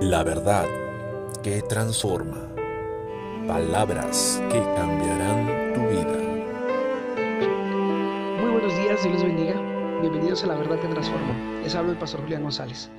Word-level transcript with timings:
La 0.00 0.22
verdad 0.22 0.64
que 1.42 1.60
transforma. 1.62 2.54
Palabras 3.48 4.40
que 4.48 4.60
cambiarán 4.76 5.74
tu 5.74 5.80
vida. 5.88 6.18
Muy 8.40 8.50
buenos 8.52 8.76
días, 8.76 9.02
Dios 9.02 9.14
les 9.14 9.24
bendiga. 9.24 10.00
Bienvenidos 10.00 10.44
a 10.44 10.46
La 10.46 10.54
verdad 10.54 10.80
que 10.80 10.86
transforma. 10.86 11.60
Les 11.64 11.74
hablo 11.74 11.90
el 11.90 11.98
pastor 11.98 12.20
Julián 12.20 12.44
González. 12.44 12.90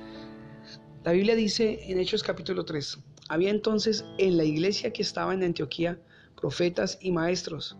La 1.02 1.12
Biblia 1.12 1.34
dice 1.34 1.90
en 1.90 1.98
Hechos 1.98 2.22
capítulo 2.22 2.66
3, 2.66 2.98
había 3.30 3.48
entonces 3.48 4.04
en 4.18 4.36
la 4.36 4.44
iglesia 4.44 4.92
que 4.92 5.00
estaba 5.00 5.32
en 5.32 5.42
Antioquía 5.42 5.98
profetas 6.38 6.98
y 7.00 7.12
maestros, 7.12 7.78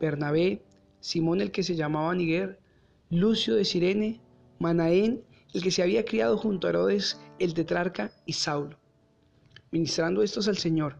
Bernabé, 0.00 0.64
Simón 1.00 1.42
el 1.42 1.50
que 1.50 1.62
se 1.62 1.76
llamaba 1.76 2.14
Niguer, 2.14 2.58
Lucio 3.10 3.54
de 3.54 3.66
Sirene, 3.66 4.22
Manaén 4.58 5.22
el 5.52 5.62
que 5.62 5.70
se 5.70 5.82
había 5.82 6.04
criado 6.04 6.36
junto 6.36 6.66
a 6.66 6.70
Herodes 6.70 7.20
el 7.38 7.54
tetrarca 7.54 8.12
y 8.26 8.32
Saulo. 8.34 8.78
Ministrando 9.70 10.22
estos 10.22 10.48
al 10.48 10.58
Señor 10.58 10.96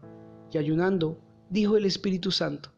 y 0.51 0.57
ayunando, 0.57 1.19
dijo 1.49 1.77
el 1.77 1.85
Espíritu 1.85 2.31
Santo, 2.31 2.71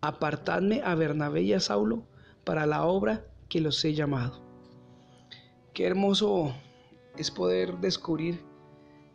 apartadme 0.00 0.82
a 0.82 0.94
Bernabé 0.94 1.42
y 1.42 1.52
a 1.52 1.60
Saulo 1.60 2.06
para 2.44 2.66
la 2.66 2.84
obra 2.84 3.26
que 3.48 3.60
los 3.60 3.84
he 3.84 3.94
llamado. 3.94 4.42
Qué 5.72 5.84
hermoso 5.84 6.54
es 7.16 7.30
poder 7.30 7.78
descubrir 7.78 8.40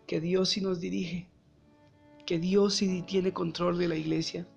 que 0.08 0.20
Dios 0.20 0.50
sí 0.50 0.62
nos 0.62 0.80
dirige, 0.80 1.30
que 2.26 2.40
Dios 2.40 2.76
sí 2.76 3.04
tiene 3.04 3.34
control 3.34 3.78
de 3.78 3.88
la 3.88 3.96
iglesia. 3.96 4.48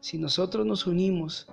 Si 0.00 0.18
nosotros 0.18 0.66
nos 0.66 0.86
unimos 0.86 1.46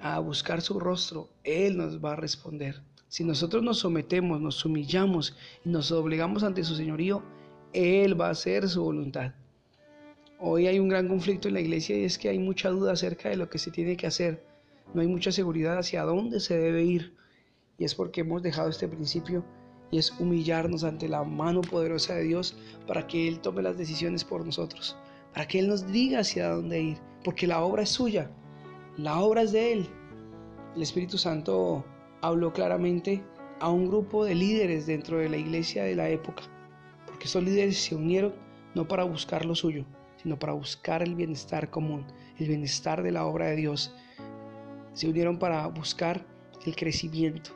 a 0.00 0.18
buscar 0.18 0.62
su 0.62 0.80
rostro, 0.80 1.28
Él 1.44 1.76
nos 1.76 2.02
va 2.02 2.12
a 2.12 2.16
responder. 2.16 2.82
Si 3.10 3.24
nosotros 3.24 3.64
nos 3.64 3.80
sometemos, 3.80 4.40
nos 4.40 4.64
humillamos 4.64 5.36
y 5.64 5.68
nos 5.68 5.88
doblegamos 5.88 6.44
ante 6.44 6.62
su 6.62 6.76
señorío, 6.76 7.24
Él 7.72 8.18
va 8.18 8.28
a 8.28 8.30
hacer 8.30 8.68
su 8.68 8.84
voluntad. 8.84 9.32
Hoy 10.38 10.68
hay 10.68 10.78
un 10.78 10.88
gran 10.88 11.08
conflicto 11.08 11.48
en 11.48 11.54
la 11.54 11.60
iglesia 11.60 11.98
y 11.98 12.04
es 12.04 12.18
que 12.18 12.28
hay 12.28 12.38
mucha 12.38 12.70
duda 12.70 12.92
acerca 12.92 13.28
de 13.28 13.36
lo 13.36 13.50
que 13.50 13.58
se 13.58 13.72
tiene 13.72 13.96
que 13.96 14.06
hacer. 14.06 14.46
No 14.94 15.00
hay 15.00 15.08
mucha 15.08 15.32
seguridad 15.32 15.76
hacia 15.76 16.04
dónde 16.04 16.38
se 16.38 16.56
debe 16.56 16.84
ir. 16.84 17.16
Y 17.78 17.84
es 17.84 17.96
porque 17.96 18.20
hemos 18.20 18.44
dejado 18.44 18.68
este 18.68 18.86
principio 18.86 19.44
y 19.90 19.98
es 19.98 20.12
humillarnos 20.20 20.84
ante 20.84 21.08
la 21.08 21.24
mano 21.24 21.62
poderosa 21.62 22.14
de 22.14 22.22
Dios 22.22 22.56
para 22.86 23.08
que 23.08 23.26
Él 23.26 23.40
tome 23.40 23.60
las 23.60 23.76
decisiones 23.76 24.22
por 24.22 24.46
nosotros, 24.46 24.96
para 25.34 25.48
que 25.48 25.58
Él 25.58 25.66
nos 25.66 25.90
diga 25.90 26.20
hacia 26.20 26.50
dónde 26.50 26.80
ir, 26.80 26.98
porque 27.24 27.48
la 27.48 27.60
obra 27.60 27.82
es 27.82 27.90
suya, 27.90 28.30
la 28.96 29.18
obra 29.18 29.42
es 29.42 29.50
de 29.50 29.72
Él. 29.72 29.88
El 30.76 30.82
Espíritu 30.82 31.18
Santo 31.18 31.84
habló 32.22 32.52
claramente 32.52 33.22
a 33.60 33.70
un 33.70 33.86
grupo 33.86 34.24
de 34.24 34.34
líderes 34.34 34.86
dentro 34.86 35.18
de 35.18 35.28
la 35.28 35.36
iglesia 35.36 35.84
de 35.84 35.94
la 35.94 36.08
época, 36.08 36.42
porque 37.06 37.26
esos 37.26 37.42
líderes 37.42 37.78
se 37.78 37.94
unieron 37.94 38.34
no 38.74 38.88
para 38.88 39.04
buscar 39.04 39.44
lo 39.44 39.54
suyo, 39.54 39.84
sino 40.22 40.38
para 40.38 40.52
buscar 40.52 41.02
el 41.02 41.14
bienestar 41.14 41.70
común, 41.70 42.06
el 42.38 42.48
bienestar 42.48 43.02
de 43.02 43.12
la 43.12 43.26
obra 43.26 43.46
de 43.46 43.56
Dios. 43.56 43.94
Se 44.92 45.08
unieron 45.08 45.38
para 45.38 45.66
buscar 45.68 46.26
el 46.66 46.76
crecimiento 46.76 47.50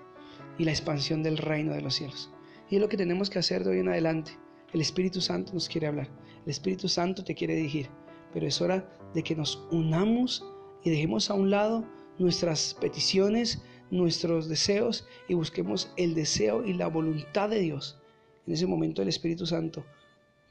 y 0.58 0.64
la 0.64 0.70
expansión 0.70 1.22
del 1.22 1.38
reino 1.38 1.72
de 1.72 1.82
los 1.82 1.94
cielos. 1.94 2.30
Y 2.70 2.76
es 2.76 2.80
lo 2.80 2.88
que 2.88 2.96
tenemos 2.96 3.30
que 3.30 3.38
hacer 3.38 3.64
de 3.64 3.70
hoy 3.70 3.78
en 3.80 3.88
adelante. 3.88 4.32
El 4.72 4.80
Espíritu 4.80 5.20
Santo 5.20 5.52
nos 5.52 5.68
quiere 5.68 5.86
hablar, 5.86 6.08
el 6.44 6.50
Espíritu 6.50 6.88
Santo 6.88 7.22
te 7.22 7.34
quiere 7.34 7.54
dirigir, 7.54 7.88
pero 8.32 8.46
es 8.46 8.60
hora 8.60 8.88
de 9.14 9.22
que 9.22 9.36
nos 9.36 9.66
unamos 9.70 10.44
y 10.82 10.90
dejemos 10.90 11.30
a 11.30 11.34
un 11.34 11.50
lado 11.50 11.84
nuestras 12.18 12.74
peticiones, 12.80 13.62
nuestros 13.90 14.48
deseos 14.48 15.06
y 15.28 15.34
busquemos 15.34 15.92
el 15.96 16.14
deseo 16.14 16.64
y 16.64 16.72
la 16.72 16.88
voluntad 16.88 17.48
de 17.48 17.60
Dios. 17.60 18.00
En 18.46 18.54
ese 18.54 18.66
momento 18.66 19.02
el 19.02 19.08
Espíritu 19.08 19.46
Santo 19.46 19.84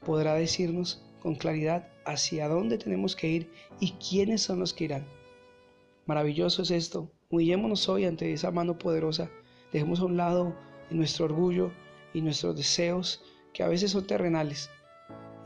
podrá 0.04 0.34
decirnos 0.34 1.04
con 1.20 1.34
claridad 1.34 1.88
hacia 2.04 2.48
dónde 2.48 2.78
tenemos 2.78 3.16
que 3.16 3.28
ir 3.28 3.50
y 3.80 3.92
quiénes 3.92 4.42
son 4.42 4.58
los 4.58 4.74
que 4.74 4.84
irán. 4.84 5.06
Maravilloso 6.06 6.62
es 6.62 6.70
esto. 6.70 7.10
Humillémonos 7.30 7.88
hoy 7.88 8.04
ante 8.04 8.32
esa 8.32 8.50
mano 8.50 8.78
poderosa. 8.78 9.30
Dejemos 9.72 10.00
a 10.00 10.04
un 10.04 10.16
lado 10.16 10.54
nuestro 10.90 11.24
orgullo 11.24 11.72
y 12.12 12.20
nuestros 12.20 12.56
deseos 12.56 13.22
que 13.52 13.62
a 13.62 13.68
veces 13.68 13.92
son 13.92 14.06
terrenales 14.06 14.70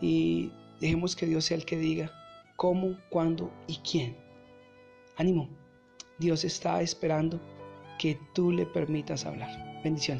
y 0.00 0.52
dejemos 0.80 1.14
que 1.14 1.26
Dios 1.26 1.44
sea 1.44 1.56
el 1.56 1.64
que 1.64 1.76
diga 1.76 2.12
cómo, 2.56 2.98
cuándo 3.10 3.52
y 3.66 3.76
quién. 3.76 4.16
Ánimo. 5.16 5.48
Dios 6.18 6.44
está 6.44 6.82
esperando 6.82 7.40
que 7.98 8.18
tú 8.32 8.52
le 8.52 8.64
permitas 8.66 9.26
hablar. 9.26 9.80
Bendiciones. 9.84 10.16